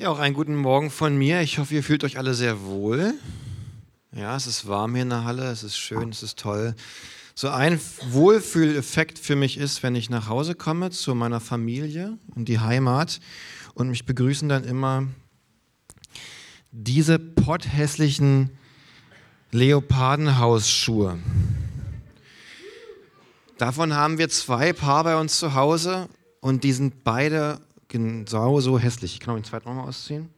[0.00, 1.42] Ja, auch einen guten Morgen von mir.
[1.42, 3.12] Ich hoffe, ihr fühlt euch alle sehr wohl.
[4.12, 6.74] Ja, es ist warm hier in der Halle, es ist schön, es ist toll.
[7.34, 7.78] So ein
[8.08, 13.20] Wohlfühleffekt für mich ist, wenn ich nach Hause komme zu meiner Familie in die Heimat
[13.74, 15.06] und mich begrüßen dann immer
[16.72, 18.48] diese potthässlichen
[19.50, 21.18] Leopardenhausschuhe.
[23.58, 26.08] Davon haben wir zwei Paar bei uns zu Hause
[26.40, 27.60] und die sind beide
[27.90, 29.12] genau so hässlich.
[29.12, 30.30] Ich kann auch den zweiten nochmal ausziehen.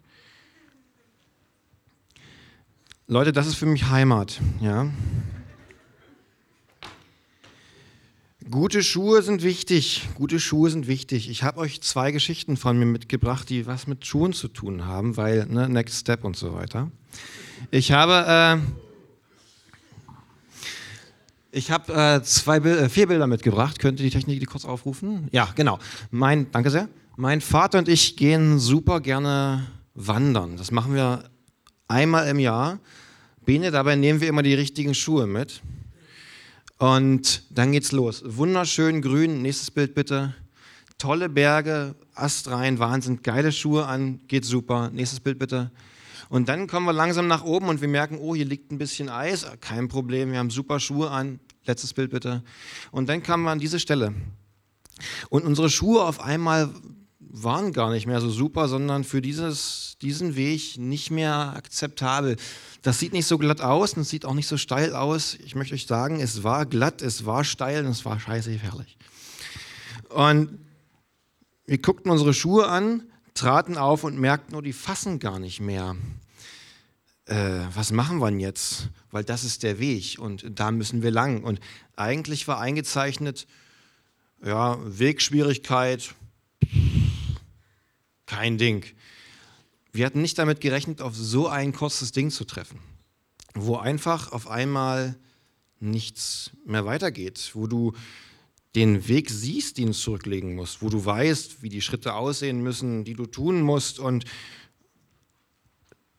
[3.06, 4.91] Leute, das ist für mich Heimat, ja.
[8.51, 10.09] Gute Schuhe sind wichtig.
[10.15, 11.30] Gute Schuhe sind wichtig.
[11.30, 15.16] Ich habe euch zwei Geschichten von mir mitgebracht, die was mit Schuhen zu tun haben,
[15.16, 16.91] weil ne, Next Step und so weiter.
[17.70, 18.83] Ich habe äh,
[21.55, 23.78] ich habe äh, zwei, äh, vier Bilder mitgebracht.
[23.78, 25.28] Könnte die Technik die kurz aufrufen?
[25.33, 25.78] Ja, genau.
[26.11, 26.89] Mein, danke sehr.
[27.16, 30.57] Mein Vater und ich gehen super gerne wandern.
[30.57, 31.25] Das machen wir
[31.87, 32.79] einmal im Jahr.
[33.45, 35.61] Bene, dabei nehmen wir immer die richtigen Schuhe mit.
[36.78, 38.23] Und dann geht's los.
[38.25, 39.42] Wunderschön grün.
[39.42, 40.34] Nächstes Bild bitte.
[40.97, 44.89] Tolle Berge, astrein, Wahnsinn, geile Schuhe an, geht super.
[44.89, 45.70] Nächstes Bild bitte.
[46.31, 49.11] Und dann kommen wir langsam nach oben und wir merken, oh, hier liegt ein bisschen
[49.11, 49.47] Eis.
[49.61, 51.41] Kein Problem, wir haben super Schuhe an.
[51.67, 52.42] Letztes Bild bitte.
[52.91, 54.14] Und dann kamen wir an diese Stelle.
[55.29, 56.70] Und unsere Schuhe auf einmal
[57.31, 62.37] waren gar nicht mehr so super, sondern für dieses, diesen Weg nicht mehr akzeptabel.
[62.83, 65.34] Das sieht nicht so glatt aus und es sieht auch nicht so steil aus.
[65.45, 68.97] Ich möchte euch sagen, es war glatt, es war steil und es war scheiße gefährlich.
[70.09, 70.59] Und
[71.67, 75.97] wir guckten unsere Schuhe an, traten auf und merkten, oh, die fassen gar nicht mehr.
[77.27, 78.89] Äh, was machen wir denn jetzt?
[79.11, 81.45] Weil das ist der Weg und da müssen wir lang.
[81.45, 81.61] Und
[81.97, 83.47] eigentlich war eingezeichnet,
[84.45, 86.14] ja, Wegschwierigkeit,
[88.33, 88.84] kein Ding.
[89.92, 92.78] Wir hatten nicht damit gerechnet, auf so ein kurzes Ding zu treffen,
[93.55, 95.19] wo einfach auf einmal
[95.80, 97.92] nichts mehr weitergeht, wo du
[98.74, 103.05] den Weg siehst, den du zurücklegen musst, wo du weißt, wie die Schritte aussehen müssen,
[103.05, 104.24] die du tun musst und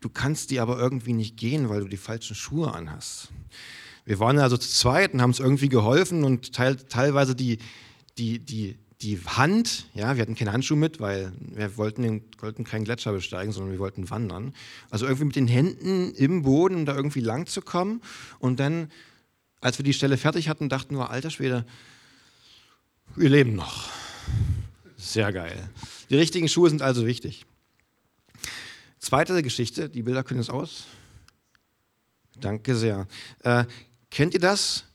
[0.01, 3.29] du kannst die aber irgendwie nicht gehen, weil du die falschen Schuhe anhast.
[4.05, 7.57] Wir waren also zu zweit und haben uns irgendwie geholfen und teil, teilweise die,
[8.19, 12.85] die, die die Hand, ja, wir hatten keine Handschuhe mit, weil wir wollten, wollten keinen
[12.85, 14.55] Gletscher besteigen, sondern wir wollten wandern.
[14.89, 18.01] Also irgendwie mit den Händen im Boden, um da irgendwie lang zu kommen.
[18.39, 18.89] Und dann,
[19.59, 21.65] als wir die Stelle fertig hatten, dachten wir, alter Schwede,
[23.15, 23.89] wir leben noch.
[24.95, 25.69] Sehr geil.
[26.09, 27.45] Die richtigen Schuhe sind also wichtig.
[28.99, 30.85] Zweite Geschichte, die Bilder können es aus.
[32.39, 33.07] Danke sehr.
[33.43, 33.65] Äh,
[34.09, 34.85] kennt ihr das?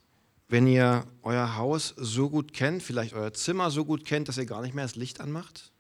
[0.48, 4.46] Wenn ihr euer Haus so gut kennt, vielleicht euer Zimmer so gut kennt, dass ihr
[4.46, 5.72] gar nicht mehr das Licht anmacht?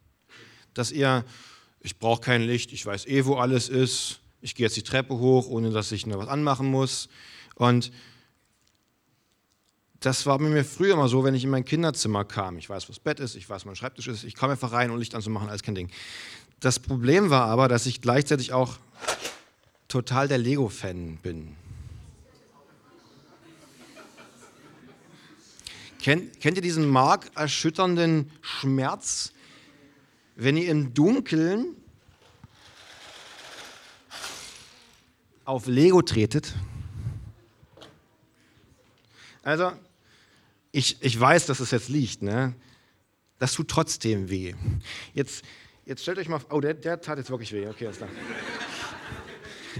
[0.74, 1.24] Dass ihr,
[1.80, 5.18] ich brauche kein Licht, ich weiß eh, wo alles ist, ich gehe jetzt die Treppe
[5.18, 7.08] hoch, ohne dass ich noch was anmachen muss.
[7.54, 7.90] Und
[10.00, 12.58] das war bei mir früher immer so, wenn ich in mein Kinderzimmer kam.
[12.58, 14.72] Ich weiß, wo das Bett ist, ich weiß, wo mein Schreibtisch ist, ich kam einfach
[14.72, 15.90] rein, um Licht anzumachen, alles kein Ding.
[16.60, 18.76] Das Problem war aber, dass ich gleichzeitig auch
[19.88, 21.56] total der Lego-Fan bin.
[26.08, 29.34] Kennt, kennt ihr diesen markerschütternden Schmerz,
[30.36, 31.76] wenn ihr im Dunkeln
[35.44, 36.54] auf Lego tretet?
[39.42, 39.72] Also,
[40.72, 42.54] ich, ich weiß, dass es jetzt liegt, ne?
[43.38, 44.54] Das tut trotzdem weh.
[45.12, 45.44] Jetzt,
[45.84, 48.08] jetzt stellt euch mal, oh, der, der tat jetzt wirklich weh, okay, ist klar.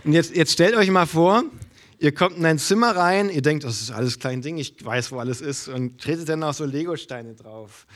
[0.05, 1.45] Und jetzt, jetzt stellt euch mal vor,
[2.01, 5.11] Ihr kommt in ein Zimmer rein, ihr denkt, das ist alles klein Ding, ich weiß,
[5.11, 7.87] wo alles ist, und tretet dann auch so Legosteine drauf.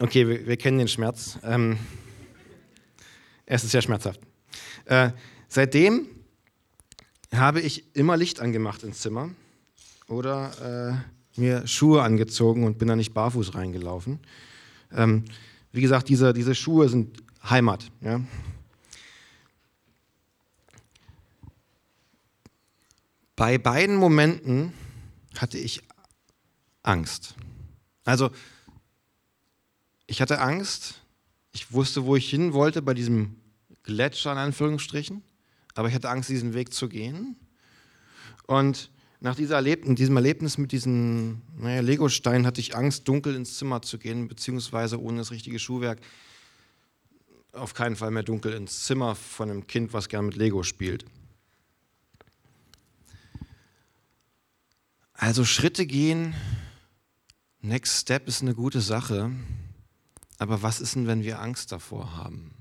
[0.00, 1.38] Okay, wir, wir kennen den Schmerz.
[1.44, 1.78] Ähm,
[3.46, 4.20] es ist sehr schmerzhaft.
[4.86, 5.10] Äh,
[5.48, 6.08] seitdem
[7.32, 9.30] habe ich immer Licht angemacht ins Zimmer
[10.08, 11.04] oder
[11.36, 14.18] äh, mir Schuhe angezogen und bin da nicht barfuß reingelaufen.
[14.92, 15.24] Ähm,
[15.70, 17.90] wie gesagt, diese, diese Schuhe sind Heimat.
[18.00, 18.20] Ja?
[23.40, 24.74] Bei beiden Momenten
[25.38, 25.80] hatte ich
[26.82, 27.36] Angst.
[28.04, 28.28] Also
[30.06, 31.00] ich hatte Angst,
[31.50, 33.36] ich wusste, wo ich hin wollte bei diesem
[33.82, 35.22] Gletscher in Anführungsstrichen,
[35.74, 37.36] aber ich hatte Angst, diesen Weg zu gehen.
[38.46, 38.90] Und
[39.20, 43.98] nach Erlebnis, diesem Erlebnis mit diesen naja, Legosteinen hatte ich Angst, dunkel ins Zimmer zu
[43.98, 46.02] gehen, beziehungsweise ohne das richtige Schuhwerk
[47.54, 51.06] auf keinen Fall mehr dunkel ins Zimmer von einem Kind, was gern mit Lego spielt.
[55.20, 56.34] Also Schritte gehen,
[57.60, 59.30] Next Step ist eine gute Sache,
[60.38, 62.54] aber was ist denn, wenn wir Angst davor haben?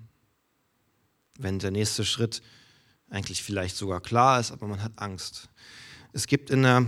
[1.39, 2.41] wenn der nächste Schritt
[3.09, 5.50] eigentlich vielleicht sogar klar ist, aber man hat Angst.
[6.11, 6.85] Es gibt in der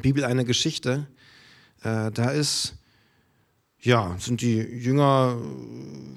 [0.00, 1.08] Bibel eine Geschichte,
[1.82, 2.74] äh, da ist,
[3.86, 5.36] ja, sind die Jünger,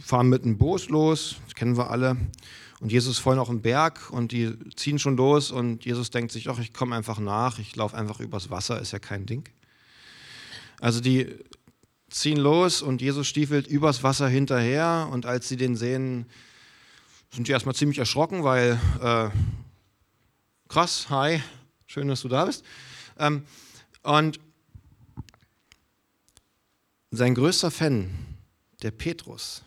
[0.01, 2.17] fahren mit einem Boot los, das kennen wir alle,
[2.79, 6.31] und Jesus ist vorhin auf dem Berg und die ziehen schon los und Jesus denkt
[6.31, 9.47] sich, ach, ich komme einfach nach, ich laufe einfach übers Wasser, ist ja kein Ding.
[10.79, 11.35] Also die
[12.09, 16.25] ziehen los und Jesus stiefelt übers Wasser hinterher und als sie den sehen,
[17.31, 19.29] sind die erstmal ziemlich erschrocken, weil äh,
[20.69, 21.41] krass, hi,
[21.85, 22.63] schön, dass du da bist.
[23.19, 23.43] Ähm,
[24.01, 24.39] und
[27.11, 28.09] sein größter Fan,
[28.81, 29.63] der Petrus,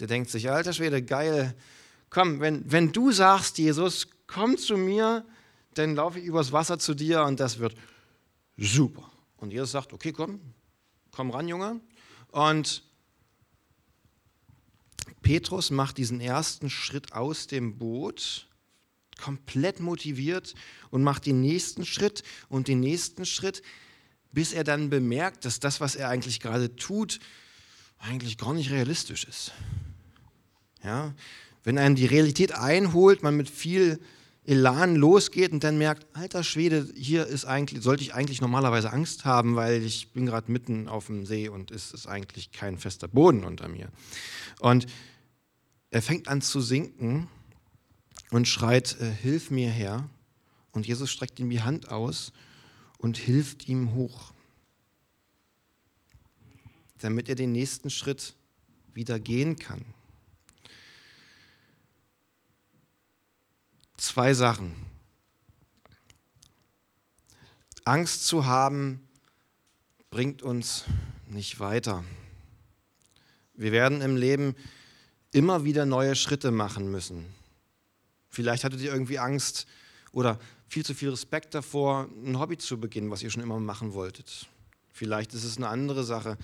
[0.00, 1.54] der denkt sich, alter Schwede, geil,
[2.10, 5.24] komm, wenn, wenn du sagst, Jesus, komm zu mir,
[5.74, 7.74] dann laufe ich übers Wasser zu dir und das wird
[8.56, 9.10] super.
[9.36, 10.40] Und Jesus sagt, okay, komm,
[11.12, 11.80] komm ran, Junge.
[12.32, 12.82] Und
[15.22, 18.48] Petrus macht diesen ersten Schritt aus dem Boot,
[19.20, 20.54] komplett motiviert
[20.90, 23.62] und macht den nächsten Schritt und den nächsten Schritt,
[24.32, 27.18] bis er dann bemerkt, dass das, was er eigentlich gerade tut,
[27.98, 29.52] eigentlich gar nicht realistisch ist.
[30.82, 31.14] Ja?
[31.64, 34.00] Wenn einen die Realität einholt, man mit viel
[34.44, 39.26] Elan losgeht und dann merkt, alter Schwede, hier ist eigentlich, sollte ich eigentlich normalerweise Angst
[39.26, 43.08] haben, weil ich bin gerade mitten auf dem See und es ist eigentlich kein fester
[43.08, 43.88] Boden unter mir.
[44.60, 44.86] Und
[45.90, 47.28] er fängt an zu sinken
[48.30, 50.08] und schreit, äh, hilf mir her.
[50.72, 52.32] Und Jesus streckt ihm die Hand aus
[52.98, 54.32] und hilft ihm hoch,
[56.98, 58.34] damit er den nächsten Schritt
[58.92, 59.84] wieder gehen kann.
[63.98, 64.74] zwei Sachen.
[67.84, 69.06] Angst zu haben
[70.10, 70.84] bringt uns
[71.26, 72.04] nicht weiter.
[73.54, 74.54] Wir werden im Leben
[75.32, 77.26] immer wieder neue Schritte machen müssen.
[78.30, 79.66] Vielleicht hattet ihr irgendwie Angst
[80.12, 83.94] oder viel zu viel Respekt davor, ein Hobby zu beginnen, was ihr schon immer machen
[83.94, 84.48] wolltet.
[84.92, 86.36] Vielleicht ist es eine andere Sache.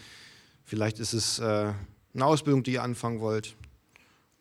[0.65, 1.73] Vielleicht ist es äh,
[2.15, 3.55] eine Ausbildung, die ihr anfangen wollt.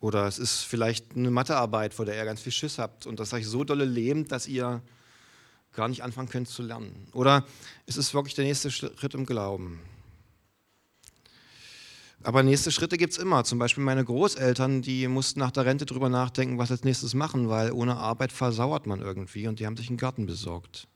[0.00, 3.32] Oder es ist vielleicht eine Mathearbeit, vor der ihr ganz viel Schiss habt und das
[3.32, 4.82] euch so dolle lähmt, dass ihr
[5.72, 7.08] gar nicht anfangen könnt zu lernen.
[7.12, 7.44] Oder
[7.86, 9.80] es ist wirklich der nächste Schritt im Glauben.
[12.24, 13.44] Aber nächste Schritte gibt es immer.
[13.44, 17.50] Zum Beispiel meine Großeltern, die mussten nach der Rente drüber nachdenken, was als nächstes machen,
[17.50, 20.88] weil ohne Arbeit versauert man irgendwie und die haben sich einen Garten besorgt.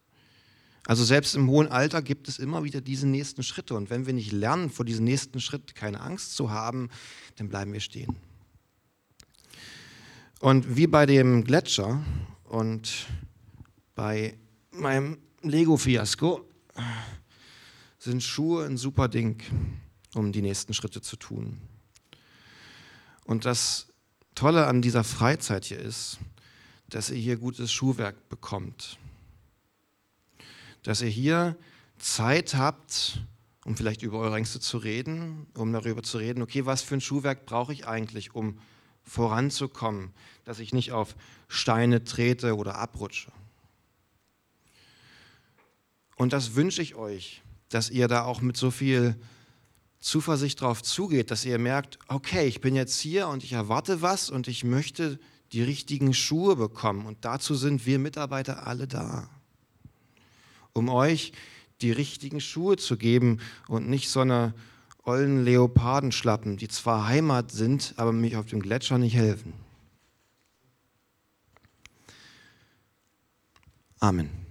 [0.86, 3.74] Also selbst im hohen Alter gibt es immer wieder diese nächsten Schritte.
[3.74, 6.88] Und wenn wir nicht lernen, vor diesem nächsten Schritt keine Angst zu haben,
[7.36, 8.16] dann bleiben wir stehen.
[10.40, 12.02] Und wie bei dem Gletscher
[12.44, 13.06] und
[13.94, 14.38] bei
[14.70, 16.40] meinem Lego-Fiasko
[17.98, 19.42] sind Schuhe ein super Ding,
[20.14, 21.60] um die nächsten Schritte zu tun.
[23.24, 23.88] Und das
[24.34, 26.18] Tolle an dieser Freizeit hier ist,
[26.88, 28.98] dass ihr hier gutes Schuhwerk bekommt.
[30.82, 31.56] Dass ihr hier
[31.98, 33.20] Zeit habt,
[33.64, 37.00] um vielleicht über eure Ängste zu reden, um darüber zu reden, okay, was für ein
[37.00, 38.58] Schuhwerk brauche ich eigentlich, um
[39.02, 40.12] voranzukommen,
[40.44, 41.16] dass ich nicht auf
[41.48, 43.32] Steine trete oder abrutsche.
[46.16, 49.20] Und das wünsche ich euch, dass ihr da auch mit so viel
[50.00, 54.30] Zuversicht drauf zugeht, dass ihr merkt, okay, ich bin jetzt hier und ich erwarte was
[54.30, 55.18] und ich möchte
[55.52, 57.06] die richtigen Schuhe bekommen.
[57.06, 59.28] Und dazu sind wir Mitarbeiter alle da,
[60.72, 61.32] um euch
[61.80, 64.54] die richtigen Schuhe zu geben und nicht so eine
[65.04, 69.52] ollen Leopardenschlappen, die zwar Heimat sind, aber mich auf dem Gletscher nicht helfen.
[74.00, 74.47] Amen.